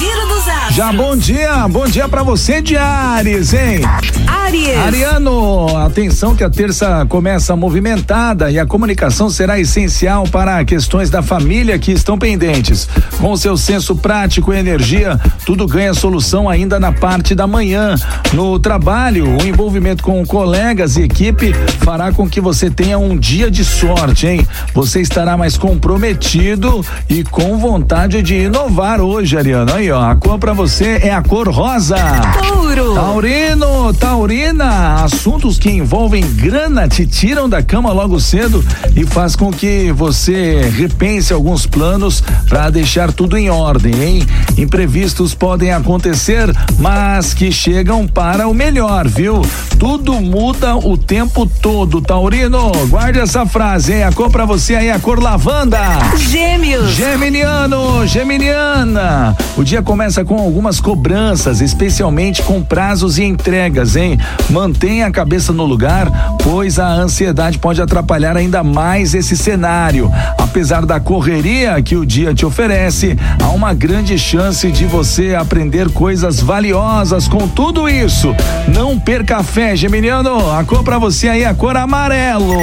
Giro 0.00 0.29
Já 0.70 0.92
bom 0.92 1.16
dia, 1.16 1.68
bom 1.68 1.86
dia 1.86 2.08
para 2.08 2.22
você 2.22 2.62
de 2.62 2.76
Ares, 2.76 3.52
hein? 3.52 3.80
Aries. 4.26 4.78
Ariano, 4.78 5.76
atenção 5.76 6.34
que 6.34 6.42
a 6.42 6.48
terça 6.48 7.04
começa 7.08 7.54
movimentada 7.54 8.50
e 8.50 8.58
a 8.58 8.64
comunicação 8.64 9.28
será 9.28 9.58
essencial 9.60 10.24
para 10.28 10.64
questões 10.64 11.10
da 11.10 11.22
família 11.22 11.78
que 11.78 11.92
estão 11.92 12.16
pendentes. 12.16 12.88
Com 13.20 13.36
seu 13.36 13.56
senso 13.56 13.94
prático 13.96 14.52
e 14.52 14.58
energia, 14.58 15.20
tudo 15.44 15.66
ganha 15.66 15.92
solução 15.92 16.48
ainda 16.48 16.80
na 16.80 16.92
parte 16.92 17.34
da 17.34 17.46
manhã. 17.46 17.94
No 18.32 18.58
trabalho, 18.58 19.36
o 19.36 19.46
envolvimento 19.46 20.02
com 20.02 20.24
colegas 20.24 20.96
e 20.96 21.02
equipe 21.02 21.52
fará 21.80 22.12
com 22.12 22.28
que 22.28 22.40
você 22.40 22.70
tenha 22.70 22.98
um 22.98 23.16
dia 23.16 23.50
de 23.50 23.64
sorte, 23.64 24.26
hein? 24.26 24.46
Você 24.72 25.00
estará 25.00 25.36
mais 25.36 25.58
comprometido 25.58 26.84
e 27.08 27.24
com 27.24 27.58
vontade 27.58 28.22
de 28.22 28.36
inovar 28.36 29.00
hoje, 29.00 29.36
Ariano. 29.36 29.74
Aí, 29.74 29.90
ó, 29.90 30.00
a 30.00 30.16
cor 30.30 30.38
para 30.38 30.52
você 30.52 31.00
é 31.02 31.12
a 31.12 31.20
cor 31.22 31.48
rosa. 31.48 31.96
Touro. 32.40 32.94
Taurino, 32.94 33.92
Taurina, 33.94 35.02
assuntos 35.02 35.58
que 35.58 35.68
envolvem 35.68 36.22
grana 36.34 36.86
te 36.86 37.04
tiram 37.04 37.48
da 37.48 37.62
cama 37.62 37.92
logo 37.92 38.20
cedo 38.20 38.64
e 38.94 39.04
faz 39.04 39.34
com 39.34 39.50
que 39.50 39.90
você 39.90 40.70
repense 40.76 41.32
alguns 41.32 41.66
planos 41.66 42.22
para 42.48 42.70
deixar 42.70 43.12
tudo 43.12 43.36
em 43.36 43.50
ordem, 43.50 43.92
hein? 44.00 44.22
Imprevistos 44.56 45.34
podem 45.34 45.72
acontecer, 45.72 46.48
mas 46.78 47.34
que 47.34 47.50
chegam 47.50 48.06
para 48.06 48.46
o 48.46 48.54
melhor, 48.54 49.08
viu? 49.08 49.42
Tudo 49.80 50.20
muda 50.20 50.76
o 50.76 50.94
tempo 50.94 51.46
todo, 51.46 52.02
Taurino. 52.02 52.70
Guarde 52.88 53.18
essa 53.18 53.46
frase, 53.46 53.94
hein? 53.94 54.02
A 54.02 54.12
cor 54.12 54.30
para 54.30 54.44
você 54.44 54.74
aí, 54.74 54.90
a 54.90 55.00
cor 55.00 55.18
lavanda. 55.18 55.78
Gêmeos. 56.18 56.90
Geminiano, 56.90 58.06
Geminiana. 58.06 59.34
O 59.56 59.64
dia 59.64 59.80
começa 59.80 60.22
com 60.22 60.38
algumas 60.38 60.80
cobranças, 60.80 61.62
especialmente 61.62 62.42
com 62.42 62.62
prazos 62.62 63.16
e 63.16 63.24
entregas, 63.24 63.96
hein? 63.96 64.18
Mantenha 64.50 65.06
a 65.06 65.10
cabeça 65.10 65.50
no 65.50 65.64
lugar, 65.64 66.36
pois 66.44 66.78
a 66.78 66.86
ansiedade 66.86 67.58
pode 67.58 67.80
atrapalhar 67.80 68.36
ainda 68.36 68.62
mais 68.62 69.14
esse 69.14 69.34
cenário. 69.34 70.12
Apesar 70.36 70.84
da 70.84 71.00
correria 71.00 71.80
que 71.80 71.96
o 71.96 72.04
dia 72.04 72.34
te 72.34 72.44
oferece, 72.44 73.16
há 73.42 73.48
uma 73.48 73.72
grande 73.72 74.18
chance 74.18 74.70
de 74.70 74.84
você 74.84 75.34
aprender 75.34 75.88
coisas 75.88 76.38
valiosas 76.38 77.26
com 77.26 77.48
tudo 77.48 77.88
isso. 77.88 78.36
Não 78.68 79.00
perca 79.00 79.38
a 79.38 79.42
fé, 79.42 79.69
Geminiano. 79.76 80.50
A 80.52 80.64
cor 80.64 80.82
para 80.82 80.98
você 80.98 81.28
aí 81.28 81.42
é 81.42 81.46
a 81.46 81.54
cor 81.54 81.76
amarelo. 81.76 82.56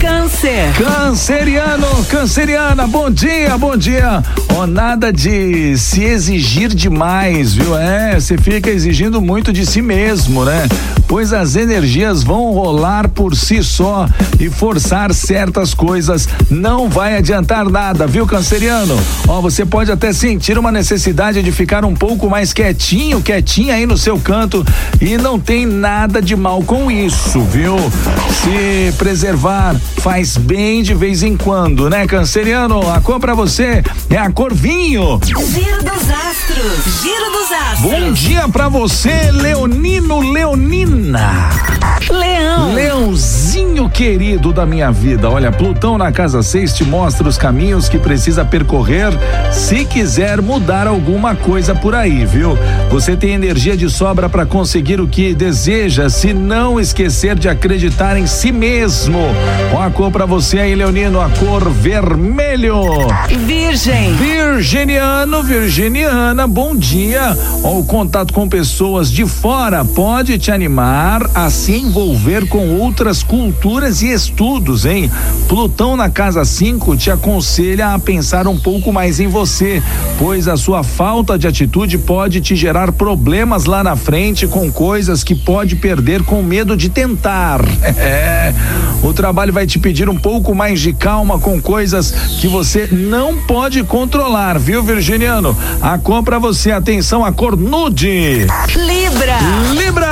Câncer. 0.00 0.72
Canceriano, 0.76 1.86
canceriana, 2.08 2.86
bom 2.86 3.10
dia, 3.10 3.56
bom 3.58 3.76
dia. 3.76 4.22
Ó, 4.54 4.66
nada 4.66 5.12
de 5.12 5.76
se 5.76 6.02
exigir 6.04 6.68
demais, 6.68 7.54
viu? 7.54 7.76
É, 7.76 8.18
você 8.18 8.38
fica 8.38 8.70
exigindo 8.70 9.20
muito 9.20 9.52
de 9.52 9.66
si 9.66 9.82
mesmo, 9.82 10.44
né? 10.44 10.66
Pois 11.06 11.32
as 11.32 11.56
energias 11.56 12.22
vão 12.22 12.52
rolar 12.52 13.08
por 13.08 13.36
si 13.36 13.62
só 13.62 14.06
e 14.40 14.48
forçar 14.48 15.12
certas 15.12 15.74
coisas 15.74 16.28
não 16.50 16.88
vai 16.88 17.16
adiantar 17.16 17.68
nada, 17.68 18.06
viu, 18.06 18.26
canceriano? 18.26 18.96
Ó, 19.28 19.40
você 19.40 19.64
pode 19.66 19.90
até 19.90 20.12
sentir 20.12 20.58
uma 20.58 20.72
necessidade 20.72 21.42
de 21.42 21.52
ficar 21.52 21.84
um 21.84 21.94
pouco 21.94 22.28
mais 22.28 22.52
quietinho, 22.52 23.20
quietinha 23.20 23.74
aí 23.74 23.86
no 23.86 23.98
seu 23.98 24.18
canto 24.18 24.64
e 25.00 25.16
não 25.16 25.38
tem 25.38 25.66
nada 25.66 26.22
de 26.22 26.34
mal 26.36 26.53
com 26.62 26.90
isso, 26.90 27.40
viu? 27.40 27.76
Se 28.30 28.92
preservar 28.98 29.74
faz 29.98 30.36
bem 30.36 30.82
de 30.82 30.94
vez 30.94 31.22
em 31.22 31.36
quando, 31.36 31.88
né, 31.88 32.06
canceriano? 32.06 32.90
A 32.90 33.00
cor 33.00 33.18
pra 33.18 33.34
você 33.34 33.82
é 34.10 34.18
a 34.18 34.30
cor 34.30 34.52
vinho. 34.52 35.18
Giro 35.24 35.82
dos 35.82 36.10
Astros. 36.10 37.02
Giro 37.02 37.32
dos 37.32 37.52
Astros. 37.52 37.80
Bom 37.80 38.12
dia 38.12 38.48
pra 38.48 38.68
você, 38.68 39.30
Leonino 39.32 40.20
Leonina. 40.20 41.50
Leão. 42.10 42.74
Leãozinho 42.74 43.83
querido 43.94 44.52
da 44.52 44.66
minha 44.66 44.90
vida. 44.90 45.30
Olha, 45.30 45.52
Plutão 45.52 45.96
na 45.96 46.10
casa 46.10 46.42
6 46.42 46.74
te 46.74 46.84
mostra 46.84 47.28
os 47.28 47.38
caminhos 47.38 47.88
que 47.88 47.96
precisa 47.96 48.44
percorrer 48.44 49.12
se 49.52 49.84
quiser 49.84 50.42
mudar 50.42 50.88
alguma 50.88 51.36
coisa 51.36 51.76
por 51.76 51.94
aí, 51.94 52.26
viu? 52.26 52.58
Você 52.90 53.16
tem 53.16 53.34
energia 53.34 53.76
de 53.76 53.88
sobra 53.88 54.28
para 54.28 54.44
conseguir 54.44 55.00
o 55.00 55.06
que 55.06 55.32
deseja, 55.32 56.08
se 56.08 56.34
não 56.34 56.80
esquecer 56.80 57.38
de 57.38 57.48
acreditar 57.48 58.16
em 58.16 58.26
si 58.26 58.50
mesmo. 58.50 59.20
Ó, 59.72 59.80
a 59.80 59.88
cor 59.90 60.10
pra 60.10 60.26
você 60.26 60.58
aí, 60.58 60.74
Leonino, 60.74 61.20
a 61.20 61.28
cor 61.30 61.70
vermelho. 61.70 62.82
Virgem. 63.46 64.12
Virginiano, 64.14 65.40
Virginiana, 65.40 66.48
bom 66.48 66.74
dia. 66.74 67.36
Ó, 67.62 67.78
o 67.78 67.84
contato 67.84 68.34
com 68.34 68.48
pessoas 68.48 69.08
de 69.08 69.24
fora 69.24 69.84
pode 69.84 70.36
te 70.36 70.50
animar 70.50 71.22
a 71.32 71.48
se 71.48 71.76
envolver 71.76 72.48
com 72.48 72.76
outras 72.80 73.22
culturas 73.22 73.83
e 73.84 74.10
estudos, 74.10 74.86
hein? 74.86 75.10
Plutão 75.46 75.94
na 75.94 76.08
casa 76.08 76.42
5 76.42 76.96
te 76.96 77.10
aconselha 77.10 77.92
a 77.92 77.98
pensar 77.98 78.48
um 78.48 78.58
pouco 78.58 78.90
mais 78.90 79.20
em 79.20 79.26
você, 79.26 79.82
pois 80.18 80.48
a 80.48 80.56
sua 80.56 80.82
falta 80.82 81.38
de 81.38 81.46
atitude 81.46 81.98
pode 81.98 82.40
te 82.40 82.56
gerar 82.56 82.92
problemas 82.92 83.66
lá 83.66 83.84
na 83.84 83.94
frente 83.94 84.46
com 84.46 84.72
coisas 84.72 85.22
que 85.22 85.34
pode 85.34 85.76
perder 85.76 86.22
com 86.22 86.42
medo 86.42 86.76
de 86.76 86.88
tentar. 86.88 87.60
É. 87.96 88.52
O 89.02 89.12
trabalho 89.12 89.52
vai 89.52 89.66
te 89.66 89.78
pedir 89.78 90.08
um 90.08 90.16
pouco 90.16 90.54
mais 90.54 90.80
de 90.80 90.92
calma 90.92 91.38
com 91.38 91.60
coisas 91.60 92.10
que 92.40 92.48
você 92.48 92.88
não 92.90 93.36
pode 93.36 93.82
controlar, 93.84 94.58
viu, 94.58 94.82
Virginiano? 94.82 95.56
A 95.80 95.98
cor 95.98 96.22
pra 96.22 96.38
você, 96.38 96.72
atenção, 96.72 97.24
a 97.24 97.32
cor 97.32 97.56
nude. 97.56 98.46
Libra. 98.74 99.38
Libra! 99.74 100.08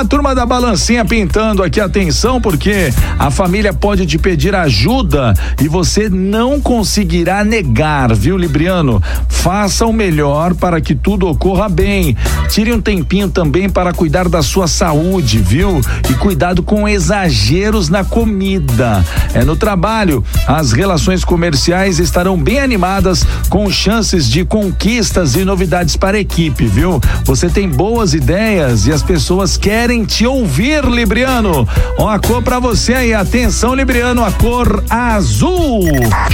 A 0.00 0.04
turma 0.08 0.34
da 0.34 0.44
balancinha 0.44 1.04
pintando 1.04 1.62
aqui 1.62 1.80
atenção 1.80 2.40
porque 2.40 2.79
a 3.18 3.30
família 3.30 3.72
pode 3.72 4.06
te 4.06 4.16
pedir 4.16 4.54
ajuda 4.54 5.34
e 5.60 5.68
você 5.68 6.08
não 6.08 6.60
conseguirá 6.60 7.44
negar, 7.44 8.14
viu, 8.14 8.36
Libriano? 8.36 9.02
Faça 9.28 9.86
o 9.86 9.92
melhor 9.92 10.54
para 10.54 10.80
que 10.80 10.94
tudo 10.94 11.28
ocorra 11.28 11.68
bem. 11.68 12.16
Tire 12.48 12.72
um 12.72 12.80
tempinho 12.80 13.28
também 13.28 13.68
para 13.68 13.92
cuidar 13.92 14.28
da 14.28 14.42
sua 14.42 14.66
saúde, 14.66 15.38
viu? 15.38 15.80
E 16.08 16.14
cuidado 16.14 16.62
com 16.62 16.88
exageros 16.88 17.88
na 17.88 18.04
comida. 18.04 19.04
É 19.34 19.44
no 19.44 19.56
trabalho, 19.56 20.24
as 20.46 20.72
relações 20.72 21.24
comerciais 21.24 21.98
estarão 21.98 22.36
bem 22.36 22.58
animadas 22.58 23.24
com 23.48 23.70
chances 23.70 24.28
de 24.28 24.44
conquistas 24.44 25.36
e 25.36 25.44
novidades 25.44 25.96
para 25.96 26.16
a 26.16 26.20
equipe, 26.20 26.66
viu? 26.66 27.00
Você 27.24 27.48
tem 27.48 27.68
boas 27.68 28.14
ideias 28.14 28.86
e 28.86 28.92
as 28.92 29.02
pessoas 29.02 29.56
querem 29.56 30.04
te 30.04 30.26
ouvir, 30.26 30.84
Libriano. 30.84 31.68
Ó, 31.98 32.08
a 32.08 32.18
cor 32.18 32.42
pra 32.42 32.58
você 32.58 32.69
aí, 32.70 33.12
atenção, 33.12 33.74
Libriano, 33.74 34.24
a 34.24 34.30
cor 34.30 34.84
azul. 34.88 35.82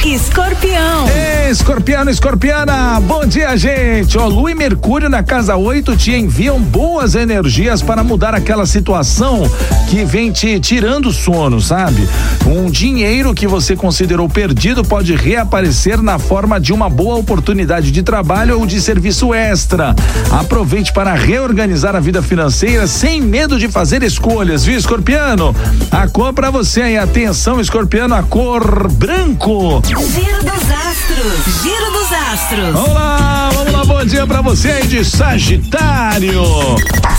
Escorpião. 0.05 1.09
Ei, 1.09 1.51
escorpiano, 1.51 2.11
escorpiana, 2.11 3.01
bom 3.01 3.25
dia, 3.25 3.57
gente. 3.57 4.19
Ó, 4.19 4.27
Lua 4.27 4.51
e 4.51 4.55
Mercúrio 4.55 5.09
na 5.09 5.23
casa 5.23 5.57
8 5.57 5.97
te 5.97 6.13
enviam 6.13 6.61
boas 6.61 7.15
energias 7.15 7.81
para 7.81 8.05
mudar 8.05 8.35
aquela 8.35 8.67
situação 8.67 9.51
que 9.89 10.05
vem 10.05 10.31
te 10.31 10.61
tirando 10.61 11.11
sono, 11.11 11.59
sabe? 11.59 12.07
Um 12.47 12.71
dinheiro 12.71 13.33
que 13.33 13.47
você 13.47 13.75
considerou 13.75 14.29
perdido 14.29 14.85
pode 14.85 15.17
reaparecer 15.17 16.03
na 16.03 16.19
forma 16.19 16.61
de 16.61 16.71
uma 16.71 16.91
boa 16.91 17.17
oportunidade 17.17 17.91
de 17.91 18.03
trabalho 18.03 18.61
ou 18.61 18.67
de 18.67 18.79
serviço 18.79 19.33
extra. 19.33 19.97
Aproveite 20.31 20.93
para 20.93 21.15
reorganizar 21.15 21.97
a 21.97 22.01
vida 22.01 22.21
financeira 22.21 22.87
sem 22.87 23.23
medo 23.23 23.59
de 23.59 23.69
fazer 23.69 24.03
escolhas, 24.03 24.67
viu, 24.67 24.77
escorpiano? 24.77 25.57
A 25.91 26.07
cor 26.07 26.26
pra 26.33 26.51
você 26.51 26.83
aí, 26.83 26.99
atenção, 26.99 27.61
escorpiano, 27.61 28.15
a 28.15 28.23
cor 28.23 28.91
branco. 28.93 29.83
Giro 29.87 30.43
dos 30.43 30.71
Astros. 30.71 31.63
Giro 31.63 31.93
dos 31.93 32.13
Astros. 32.13 32.73
Vamos 32.73 32.95
lá, 32.95 33.51
vamos 33.53 33.73
lá, 33.73 33.85
bom 33.85 34.05
dia 34.05 34.27
pra 34.27 34.41
você 34.41 34.71
aí 34.71 34.87
de 34.87 35.05
Sagitário. 35.05 36.43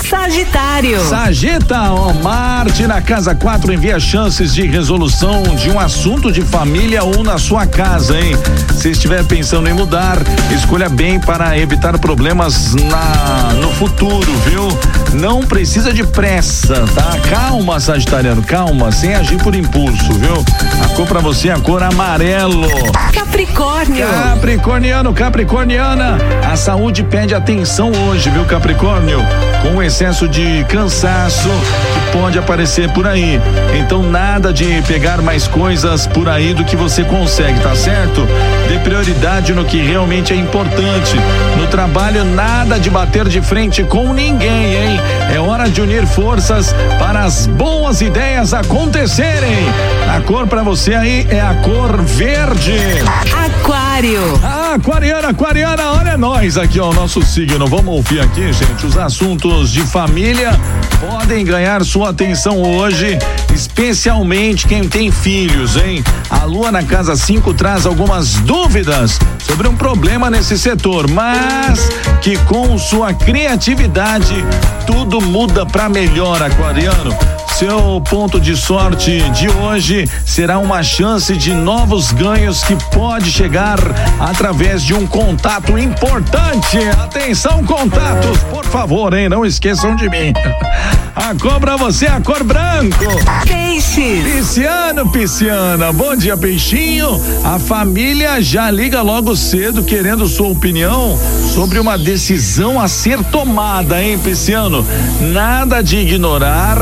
Sagitário. 0.09 1.03
Sagita, 1.05 1.91
ó, 1.91 2.13
Marte 2.13 2.87
na 2.87 3.01
casa 3.01 3.35
4 3.35 3.73
envia 3.73 3.99
chances 3.99 4.53
de 4.53 4.65
resolução 4.65 5.43
de 5.55 5.69
um 5.69 5.79
assunto 5.79 6.31
de 6.31 6.41
família 6.41 7.03
ou 7.03 7.23
na 7.23 7.37
sua 7.37 7.65
casa, 7.65 8.17
hein? 8.17 8.37
Se 8.79 8.91
estiver 8.91 9.23
pensando 9.25 9.67
em 9.67 9.73
mudar, 9.73 10.17
escolha 10.55 10.87
bem 10.87 11.19
para 11.19 11.57
evitar 11.57 11.97
problemas 11.99 12.73
na 12.75 13.53
no 13.55 13.71
futuro, 13.73 14.31
viu? 14.45 14.67
Não 15.13 15.41
precisa 15.41 15.93
de 15.93 16.03
pressa, 16.05 16.85
tá? 16.93 17.17
Calma, 17.29 17.79
Sagitariano, 17.79 18.43
calma, 18.43 18.91
sem 18.91 19.15
agir 19.15 19.41
por 19.41 19.55
impulso, 19.55 20.13
viu? 20.13 20.43
A 20.83 20.87
cor 20.95 21.07
pra 21.07 21.19
você 21.19 21.49
é 21.49 21.53
a 21.53 21.59
cor 21.59 21.81
amarelo. 21.81 22.67
Capricórnio. 23.13 23.66
Capricorniano, 24.47 25.13
Capricorniana, 25.13 26.17
a 26.49 26.55
saúde 26.55 27.03
pede 27.03 27.35
atenção 27.35 27.91
hoje, 27.91 28.29
viu, 28.29 28.45
Capricórnio? 28.45 29.19
Com 29.61 29.75
o 29.75 29.83
excesso 29.83 30.25
de 30.25 30.63
cansaço 30.69 31.49
que 31.49 32.17
pode 32.17 32.39
aparecer 32.39 32.89
por 32.93 33.05
aí. 33.05 33.41
Então, 33.77 34.01
nada 34.01 34.53
de 34.53 34.81
pegar 34.83 35.21
mais 35.21 35.49
coisas 35.49 36.07
por 36.07 36.29
aí 36.29 36.53
do 36.53 36.63
que 36.63 36.77
você 36.77 37.03
consegue, 37.03 37.59
tá 37.59 37.75
certo? 37.75 38.25
Dê 38.69 38.79
prioridade 38.79 39.53
no 39.53 39.65
que 39.65 39.81
realmente 39.81 40.31
é 40.31 40.37
importante. 40.37 41.17
No 41.57 41.67
trabalho, 41.67 42.23
nada 42.23 42.79
de 42.79 42.89
bater 42.89 43.27
de 43.27 43.41
frente 43.41 43.83
com 43.83 44.13
ninguém, 44.13 44.75
hein? 44.75 45.01
É 45.29 45.41
hora 45.41 45.69
de 45.69 45.81
unir 45.81 46.07
forças 46.07 46.73
para 46.97 47.25
as 47.25 47.47
boas 47.47 47.99
ideias 47.99 48.53
acontecerem. 48.53 49.67
A 50.09 50.21
cor 50.21 50.47
para 50.47 50.63
você 50.63 50.93
aí 50.93 51.27
é 51.29 51.41
a 51.41 51.53
cor 51.55 52.01
verde. 52.01 52.79
Aquário. 53.97 54.39
Ah, 54.43 54.73
aquariana, 54.75 55.29
aquariana, 55.29 55.91
olha 55.93 56.17
nós 56.17 56.55
aqui, 56.55 56.79
ó, 56.79 56.91
o 56.91 56.93
nosso 56.93 57.23
signo. 57.23 57.65
Vamos 57.65 57.95
ouvir 57.95 58.19
aqui, 58.19 58.53
gente, 58.53 58.85
os 58.85 58.95
assuntos 58.95 59.71
de 59.71 59.81
família 59.81 60.51
podem 60.99 61.43
ganhar 61.43 61.83
sua 61.83 62.11
atenção 62.11 62.61
hoje, 62.61 63.17
especialmente 63.55 64.67
quem 64.67 64.87
tem 64.87 65.09
filhos, 65.11 65.75
hein? 65.77 66.03
A 66.29 66.43
lua 66.43 66.71
na 66.71 66.83
casa 66.83 67.15
5 67.15 67.55
traz 67.55 67.87
algumas 67.87 68.35
dúvidas 68.35 69.17
sobre 69.39 69.67
um 69.67 69.75
problema 69.75 70.29
nesse 70.29 70.59
setor, 70.59 71.09
mas 71.09 71.89
que 72.21 72.37
com 72.43 72.77
sua 72.77 73.15
criatividade 73.15 74.45
tudo 74.85 75.19
muda 75.19 75.65
para 75.65 75.89
melhor, 75.89 76.43
aquariano. 76.43 77.17
Seu 77.57 77.99
ponto 78.07 78.39
de 78.39 78.55
sorte 78.55 79.17
de 79.31 79.49
hoje 79.49 80.07
será 80.23 80.59
uma 80.59 80.83
chance 80.83 81.35
de 81.35 81.55
novos 81.55 82.11
ganhos 82.11 82.63
que 82.63 82.75
pode 82.93 83.31
chegar 83.31 83.79
através 84.19 84.83
de 84.83 84.93
um 84.93 85.07
contato 85.07 85.75
importante. 85.75 86.77
Atenção, 87.01 87.63
contatos, 87.63 88.43
por 88.51 88.63
favor, 88.63 89.11
hein? 89.15 89.27
Não 89.27 89.43
esqueçam 89.43 89.95
de 89.95 90.07
mim. 90.07 90.33
A 91.17 91.33
cor 91.33 91.59
pra 91.59 91.75
você, 91.75 92.05
a 92.05 92.21
cor 92.21 92.43
branco. 92.43 93.05
Peixes. 93.47 94.23
Pisciano, 94.23 95.09
pisciana, 95.09 95.91
bom 95.91 96.15
dia, 96.15 96.37
peixinho. 96.37 97.19
A 97.43 97.57
família 97.57 98.39
já 98.39 98.69
liga 98.69 99.01
logo 99.01 99.35
cedo 99.35 99.83
querendo 99.83 100.27
sua 100.27 100.47
opinião 100.47 101.17
sobre 101.53 101.79
uma 101.79 101.97
decisão 101.97 102.79
a 102.79 102.87
ser 102.87 103.23
tomada, 103.25 104.01
hein, 104.01 104.19
pisciano? 104.19 104.85
Nada 105.19 105.81
de 105.81 105.97
ignorar, 105.97 106.77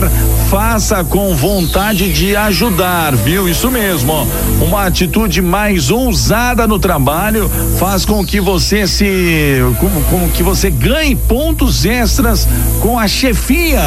faça 0.49 1.03
com 1.03 1.35
vontade 1.35 2.11
de 2.11 2.35
ajudar, 2.35 3.15
viu? 3.15 3.49
Isso 3.49 3.69
mesmo. 3.71 4.27
Uma 4.61 4.85
atitude 4.85 5.41
mais 5.41 5.89
ousada 5.89 6.67
no 6.67 6.79
trabalho 6.79 7.49
faz 7.79 8.05
com 8.05 8.25
que 8.25 8.39
você 8.39 8.87
se 8.87 9.59
com, 9.79 9.89
com 10.03 10.29
que 10.29 10.43
você 10.43 10.69
ganhe 10.69 11.15
pontos 11.15 11.85
extras 11.85 12.47
com 12.81 12.99
a 12.99 13.07
chefia. 13.07 13.81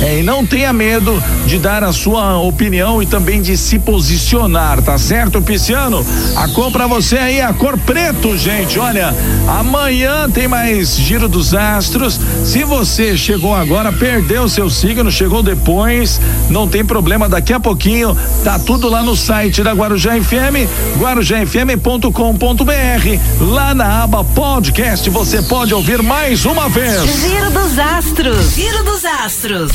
É, 0.00 0.20
e 0.20 0.22
não 0.22 0.46
tenha 0.46 0.72
medo 0.72 1.22
de 1.46 1.58
dar 1.58 1.82
a 1.82 1.92
sua 1.92 2.38
opinião 2.38 3.02
e 3.02 3.06
também 3.06 3.42
de 3.42 3.56
se 3.56 3.78
posicionar, 3.78 4.82
tá 4.82 4.96
certo, 4.98 5.42
Pisciano? 5.42 6.04
A 6.36 6.48
cor 6.48 6.70
pra 6.70 6.86
você 6.86 7.16
aí, 7.16 7.40
a 7.40 7.52
cor 7.52 7.78
preto, 7.78 8.36
gente. 8.36 8.78
Olha, 8.78 9.14
amanhã 9.46 10.28
tem 10.30 10.48
mais 10.48 10.96
Giro 10.96 11.28
dos 11.28 11.54
Astros. 11.54 12.20
Se 12.44 12.64
você 12.64 13.16
chegou 13.16 13.54
agora, 13.54 13.92
perdeu 13.92 14.48
seu 14.48 14.70
signo, 14.70 15.10
chegou 15.10 15.42
depois, 15.42 16.03
não 16.50 16.68
tem 16.68 16.84
problema, 16.84 17.28
daqui 17.28 17.52
a 17.52 17.60
pouquinho 17.60 18.16
tá 18.42 18.58
tudo 18.58 18.88
lá 18.88 19.02
no 19.02 19.16
site 19.16 19.62
da 19.62 19.72
Guarujá 19.72 20.12
FM, 20.12 20.68
guarujafm.com.br. 20.98 22.10
Lá 23.40 23.74
na 23.74 24.02
aba 24.02 24.24
podcast 24.24 25.08
você 25.10 25.42
pode 25.42 25.74
ouvir 25.74 26.02
mais 26.02 26.44
uma 26.44 26.68
vez. 26.68 27.02
Giro 27.20 27.50
dos 27.50 27.78
Astros. 27.78 28.54
Giro 28.54 28.84
dos 28.84 29.04
Astros. 29.04 29.72